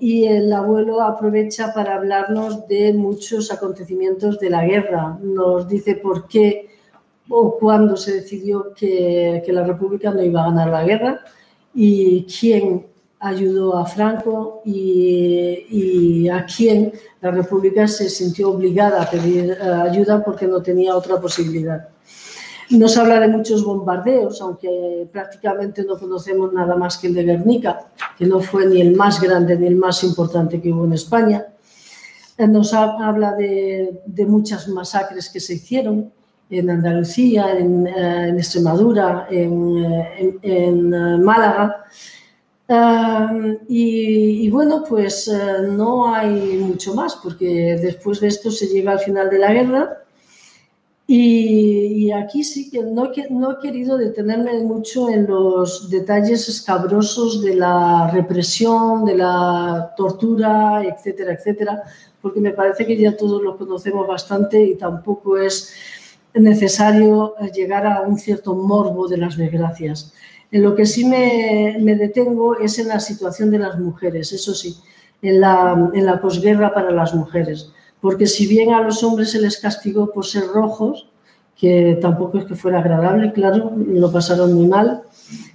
[0.00, 5.18] y el abuelo aprovecha para hablarnos de muchos acontecimientos de la guerra.
[5.22, 6.70] Nos dice por qué
[7.28, 11.20] o cuándo se decidió que, que la República no iba a ganar la guerra
[11.74, 12.86] y quién
[13.20, 20.22] ayudó a Franco y, a quien la República se sintió obligada a pedir eh, ayuda
[20.22, 21.88] porque no tenía otra posibilidad.
[22.70, 27.24] No se habla de muchos bombardeos, aunque prácticamente no conocemos nada más que el de
[27.24, 30.94] Guernica, que no fue ni el más grande ni el más importante que hubo en
[30.94, 31.46] España.
[32.36, 36.12] Eh, nos habla de, muchas masacres que se hicieron
[36.50, 41.84] en Andalucía, en, eh, Extremadura, en, en Málaga
[43.68, 49.00] y, bueno, pues eh, no hay mucho más, porque después de esto se llega al
[49.00, 50.00] final de la guerra.
[51.06, 57.56] Y, aquí sí que no, no, he querido detenerme mucho en los detalles escabrosos de
[57.56, 61.82] la represión, de la tortura, etcétera, etcétera,
[62.22, 65.74] porque me parece que ya todos lo conocemos bastante y tampoco es
[66.42, 70.12] necesario llegar a un cierto morbo de las desgracias.
[70.50, 74.76] En lo que sí me, detengo es en la situación de las mujeres, eso sí,
[75.22, 77.70] en la, en la posguerra para las mujeres.
[78.00, 81.08] Porque si bien a los hombres se les castigó por ser rojos,
[81.56, 85.02] que tampoco es que fuera agradable, claro, lo pasaron muy mal,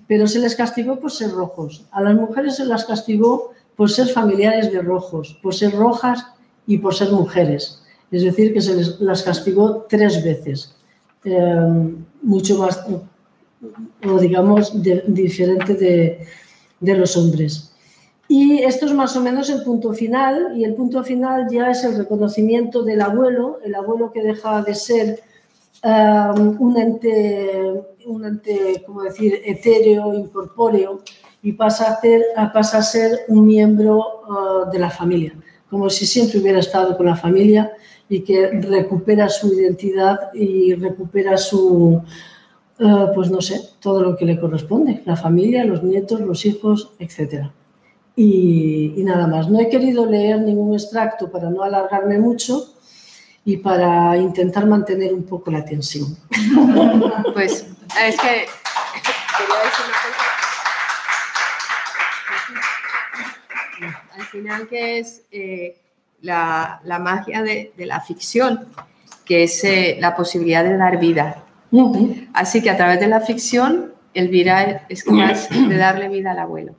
[0.08, 1.86] pero se les castigó por ser rojos.
[1.92, 6.26] A las mujeres se las castigó por ser familiares de rojos, por ser rojas
[6.66, 7.79] y por ser mujeres.
[8.12, 10.76] Es decir, que se les, las castigó tres veces.
[11.24, 12.86] Eh, mucho más,
[14.06, 14.72] o digamos
[15.08, 15.74] diferente
[16.80, 17.74] de, los hombres.
[18.28, 21.84] Y esto es más o menos el punto final, y el punto final ya es
[21.84, 25.20] el reconocimiento del abuelo, el abuelo que deja de ser
[25.84, 31.02] um, un, ente, un ente, como decir, etéreo, incorpóreo,
[31.42, 35.34] y pasa a, ser, pasa a ser un miembro uh, de la familia,
[35.70, 37.72] como si siempre hubiera estado con la familia
[38.10, 42.02] y que recupera su identidad y recupera su,
[42.80, 46.92] eh, pues no sé, todo lo que le corresponde, la familia, los nietos, los hijos,
[47.00, 47.46] etc.
[48.16, 49.50] Y, nada más.
[49.50, 52.74] No he querido leer ningún extracto para no alargarme mucho
[53.46, 56.18] y para intentar mantener un poco la tensión.
[57.34, 57.66] Pues
[58.04, 58.46] es que
[59.38, 60.19] quería decir
[64.30, 65.78] final, que es eh,
[66.22, 68.68] la, magia de, la ficción,
[69.26, 71.44] que es eh, la posibilidad de dar vida
[72.34, 76.76] Así que a través de la ficción, Elvira es capaz de darle vida al abuelo.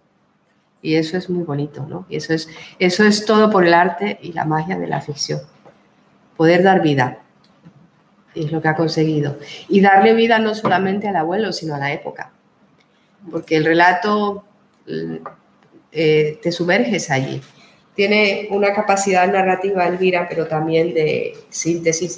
[0.83, 2.07] Y eso es muy bonito, ¿no?
[2.09, 5.41] Y eso es, eso es todo por el arte y la magia de la ficción.
[6.37, 7.19] Poder dar vida.
[8.35, 9.39] Es lo que ha conseguido.
[9.69, 12.33] Y darle vida no solamente al abuelo, sino a la época.
[13.31, 14.45] Porque el relato
[15.93, 17.41] eh, te sumerges allí.
[17.95, 22.17] Tiene una capacidad narrativa, Elvira, pero también de síntesis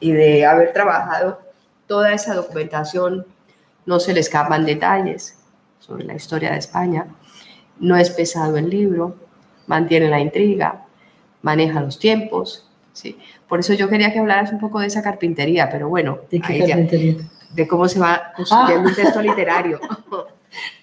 [0.00, 1.40] y de haber trabajado
[1.86, 3.26] toda esa documentación
[3.86, 5.36] no se le escapan detalles
[5.78, 7.06] sobre la historia de España,
[7.78, 9.16] no es pesado el libro,
[9.66, 10.86] mantiene la intriga,
[11.42, 12.70] maneja los tiempos.
[12.92, 13.18] ¿sí?
[13.48, 16.60] Por eso yo quería que hablaras un poco de esa carpintería, pero bueno, ¿de, qué
[16.60, 17.16] carpintería?
[17.52, 19.80] de cómo se va construyendo un texto literario.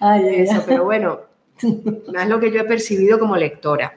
[0.00, 1.20] eso, pero bueno,
[1.62, 3.96] es lo que yo he percibido como lectora,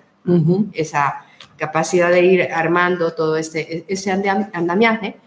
[0.73, 1.25] esa
[1.57, 5.17] capacidad de ir armando todo este, ese andamiaje,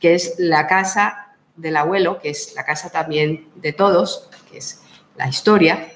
[0.00, 4.82] que es la casa del abuelo, que es la casa también de todos, que es
[5.16, 5.88] la historia,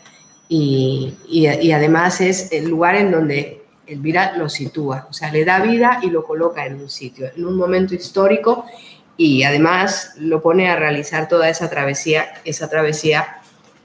[0.49, 6.01] y, además es el lugar en donde Elvira lo sitúa, o sea, le da vida
[6.03, 8.65] y lo coloca en un sitio, en un momento histórico,
[9.17, 12.33] y además lo pone a realizar toda esa travesía.
[12.45, 13.37] Esa travesía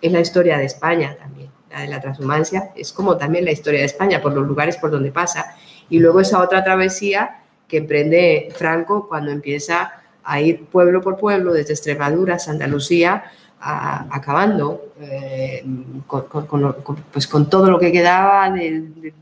[0.01, 1.44] es la historia de España también,
[1.81, 5.11] de la transhumancia, es como también la historia de España, por los lugares por donde
[5.11, 5.55] pasa.
[5.89, 9.91] Y luego esa otra travesía que emprende Franco cuando empieza
[10.23, 13.23] a ir pueblo por pueblo, desde Extremadura hasta Andalucía,
[13.59, 15.65] acabando eh,
[16.05, 16.75] con,
[17.11, 19.13] pues con todo lo que quedaba de,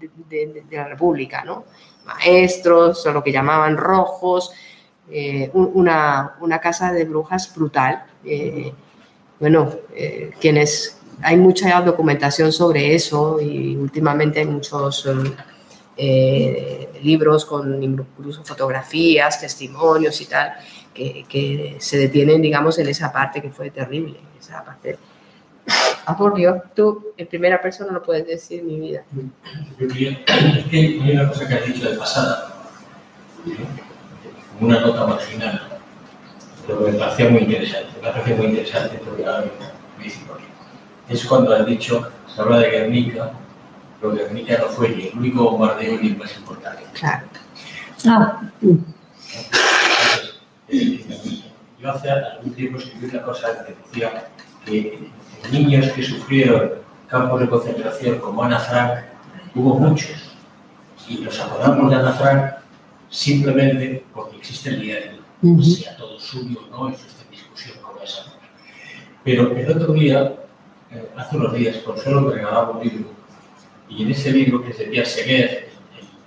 [0.71, 1.65] la República, ¿no?
[2.05, 4.51] maestros, o lo que llamaban rojos,
[5.09, 8.03] eh, una, una, casa de brujas brutal.
[8.25, 8.73] Eh,
[9.39, 9.71] bueno,
[10.39, 15.07] quienes hay mucha documentación sobre eso y últimamente hay muchos
[17.01, 20.53] libros con incluso fotografías, testimonios y tal,
[20.93, 24.97] que, se detienen, digamos, en esa parte que fue terrible, esa parte.
[26.05, 29.03] Ah, por Dios, tú en primera persona no puedes decir mi vida.
[29.79, 32.54] Es que hay una cosa que has dicho de pasada,
[34.60, 35.62] una nota marginal,
[36.67, 39.45] pero me parecía muy interesante, me parecía muy interesante porque ahora
[39.98, 40.52] me qué.
[41.10, 43.31] Es cuando has dicho, se habla de Guernica,
[43.99, 46.83] pero Guernica no fue ni el único bombardeo ni el más importante.
[46.93, 47.27] Claro.
[48.06, 48.41] Ah.
[51.79, 54.29] Yo hace algún tiempo escribí una cosa que decía
[54.65, 55.10] que
[55.51, 56.71] niños que sufrieron
[57.08, 59.06] campos de concentración como Ana Frank,
[59.56, 60.35] hubo muchos.
[61.08, 62.54] Y nos acordamos de Ana Frank
[63.10, 65.12] simplemente porque existe el diario.
[65.41, 65.62] Ujú.
[65.62, 68.23] Si a todo suyo o no, eso está en discusión como esa.
[69.23, 70.33] Pero el otro día,
[70.94, 73.06] eh, hace unos días, Consuelo me regalaba un libro.
[73.89, 75.69] Y en ese libro que se decía Seguer,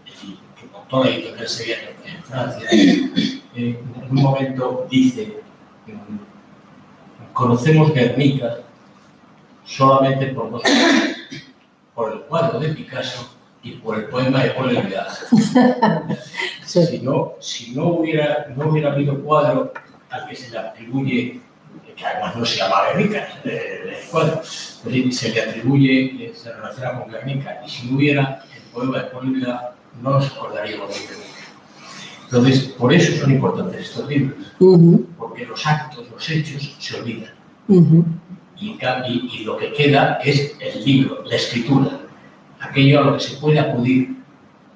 [0.05, 3.79] que montó la editorial Seguer en, Francia, eh, en
[4.11, 5.41] un momento dice,
[5.87, 8.59] mm, conocemos Guernica
[9.65, 11.17] solamente por dos cosas,
[11.95, 14.77] por el cuadro de Picasso y por el poema de Paul.
[16.67, 19.73] Si no, si no hubiera, no hubiera habido cuadro
[20.11, 21.41] al que se le atribuye,
[21.97, 24.03] que además no se llama Guernica, eh,
[25.11, 29.75] se le atribuye, se relaciona con Guernica, y si no hubiera el poema de Eluard,
[30.03, 31.27] no nos acordaríamos de Guernica.
[32.25, 34.37] Entonces, por eso son importantes estos libros,
[35.17, 37.33] porque los actos, los hechos se olvidan.
[38.59, 42.01] y lo que queda es el libro, la escritura,
[42.61, 44.17] aquello a lo que se puede acudir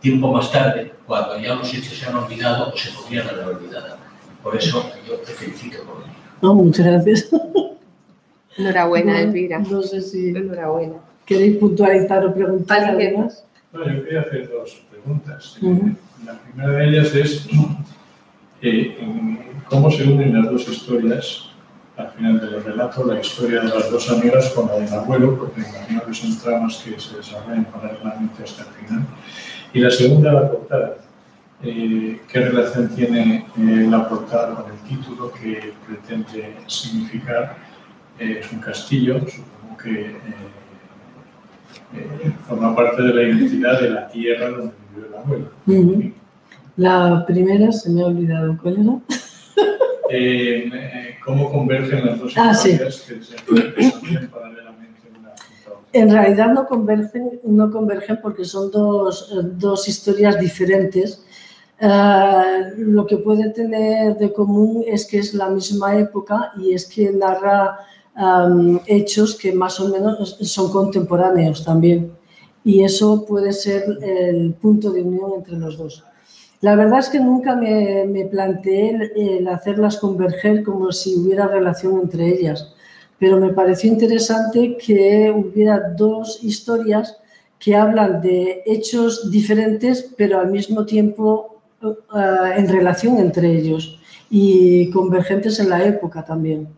[0.01, 3.97] tiempo más tarde, cuando ya los hechos se han olvidado o se podrían haber olvidado.
[4.43, 6.20] Por eso yo te felicito por ello.
[6.43, 7.29] No, muchas gracias.
[8.57, 9.59] Enhorabuena, No- Elvira.
[9.59, 10.95] No sé si Enhorabuena.
[11.27, 13.45] queréis puntualizar o preguntar algo más.
[13.73, 15.57] Bueno, yo quería hacer dos preguntas.
[15.63, 15.91] Ujú.
[16.27, 17.47] La primera de ellas es
[18.63, 18.99] eh,
[19.69, 21.47] cómo se unen las dos historias
[21.97, 25.61] al final del relato, la historia de las dos amigas con la del abuelo, porque
[25.61, 29.07] me imagino que son tramas que se desarrollan paralelamente hasta el final.
[29.75, 30.97] Y la segunda, la portada.
[31.63, 37.57] Eh, ¿Qué relación tiene eh, la portada con el título que pretende significar?
[38.19, 40.15] Eh, es un castillo, supongo que eh,
[41.97, 45.51] eh, forma parte de la identidad de la tierra donde vivió el abuelo.
[45.67, 46.13] Ujú.
[46.77, 48.99] La primera se me ha olvidado cuál era.
[51.25, 52.71] ¿Cómo convergen las dos Ah, sí.
[52.71, 55.31] historias que se desarrollan paralelamente una?
[55.93, 61.23] En realidad no convergen, no convergen porque son dos, dos historias diferentes.
[61.81, 66.87] Eh, lo que puede tener de común es que es la misma época y es
[66.87, 67.79] que narra
[68.15, 72.13] am, hechos que más o menos son contemporáneos también.
[72.63, 76.05] Y eso puede ser el punto de unión entre los dos.
[76.61, 81.99] La verdad es que nunca me, me planteé el hacerlas converger como si hubiera relación
[82.01, 82.75] entre ellas
[83.21, 87.19] pero me pareció interesante que hubiera dos historias
[87.59, 93.99] que hablan de hechos diferentes, pero al mismo tiempo eh, en relación entre ellos
[94.31, 96.69] y convergentes en la época también.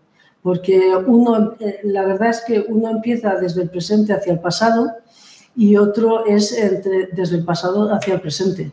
[0.42, 4.90] Porque uno, eh, la verdad es que uno empieza desde el presente hacia el pasado
[5.55, 8.72] y otro es entre, desde el pasado hacia el presente.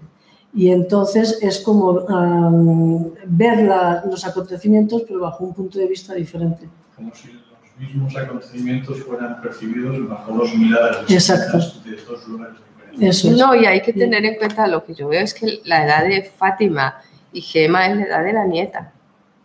[0.52, 6.16] Y entonces es como am, ver la- los acontecimientos, pero bajo un punto de vista
[6.16, 6.68] diferente.
[6.96, 12.56] Como si los mismos acontecimientos fueran percibidos bajo dos miradas distintas de dos lugares.
[13.00, 13.38] Eso es.
[13.38, 16.04] No, y hay que tener en cuenta lo que yo veo es que la edad
[16.04, 18.94] de Fátima y Gema es la edad de la nieta.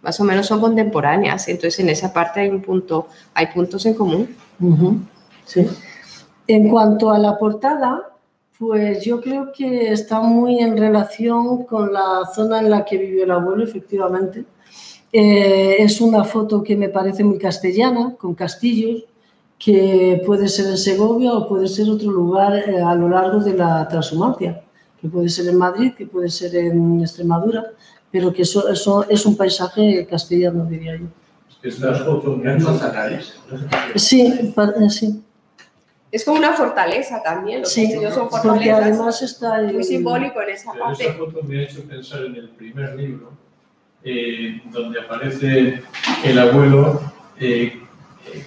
[0.03, 3.95] Más o menos son contemporáneas, entonces en esa parte hay un punto, hay puntos en
[3.95, 4.36] común.
[5.47, 5.66] Sí.
[6.47, 8.11] En cuanto a la portada,
[8.59, 13.24] pues yo creo que está muy en relación con la zona en la que vivió
[13.24, 14.45] el abuelo, efectivamente.
[15.11, 19.05] Eh, es una foto que me parece muy castellana, con castillos,
[19.64, 23.54] que puede ser en Segovia o puede ser otro lugar eh, a lo largo de
[23.54, 24.60] la transhumancia,
[25.00, 27.64] que puede ser en Madrid, que puede ser en Extremadura,
[28.10, 31.06] pero que eso, eso es un paisaje castellano, diría yo.
[31.62, 33.34] Estas fotos me han No hecho zanales.
[33.96, 35.22] Sí, pa- eh, sí.
[36.12, 38.80] Es como una fortaleza también, los Sí, castillos son porque fortalezas.
[38.82, 41.04] además está en- muy simbólico en esa Pero parte.
[41.04, 43.32] esa foto me ha hecho pensar en el primer libro,
[44.04, 45.82] eh, donde aparece
[46.22, 47.00] el abuelo
[47.40, 47.80] eh,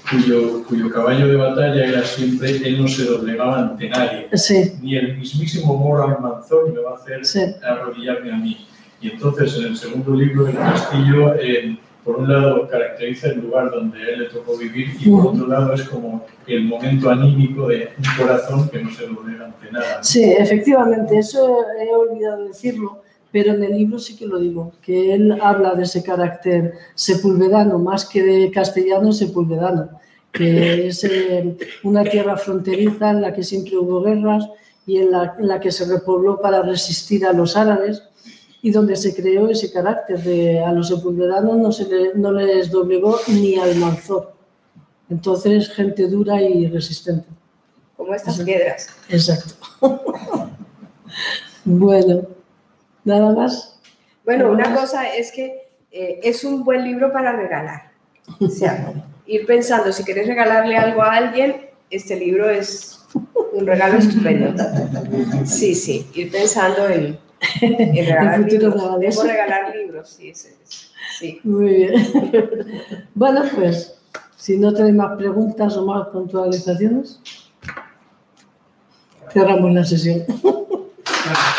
[0.09, 4.27] cuyo, cuyo caballo de batalla era siempre, él no se doblegaba ante nadie.
[4.33, 8.67] Sí, Ni el mismísimo Moral Manzón me va a hacer sí, arrodillarme a mí.
[9.01, 13.69] Y entonces en el segundo libro, el castillo, eh, por un lado caracteriza el lugar
[13.69, 17.67] donde a él le tocó vivir y por otro lado es como el momento anímico
[17.67, 20.01] de un corazón que no se doblega ante nada.
[20.01, 25.13] sí, efectivamente, eso he olvidado decirlo, pero en el libro sí que lo digo, que
[25.13, 29.89] él habla de ese carácter sepulvedano, más que de castellano, sepulvedano,
[30.31, 34.47] que es eh, una tierra fronteriza en la que siempre hubo guerras
[34.85, 38.03] y en la, en la que se repobló para resistir a los árabes
[38.61, 42.71] y donde se creó ese carácter de a los sepulvedanos no, se le- no les
[42.71, 44.33] doblegó ni al manzor.
[45.09, 47.27] Entonces, gente dura y resistente.
[47.95, 48.87] Como estas piedras.
[49.09, 49.53] Exacto.
[51.65, 52.21] bueno,
[53.07, 53.79] nada más.
[54.25, 57.91] Bueno, una cosa es que eh, es un buen libro para regalar.
[58.39, 58.93] O sea,
[59.25, 62.99] ir pensando, si quieres regalarle algo a alguien, este libro es
[63.53, 64.53] un regalo estupendo.
[65.45, 67.17] Sí, sí, ir pensando en,
[67.61, 68.99] en regalar libros.
[68.99, 70.49] Debo regalar libros, sí, sí,
[71.17, 71.39] sí.
[71.43, 71.93] Muy bien.
[73.15, 73.97] Bueno, pues,
[74.35, 77.19] si no tenéis más preguntas o más puntualizaciones,
[79.33, 80.23] cerramos la sesión.
[80.27, 81.56] Gracias.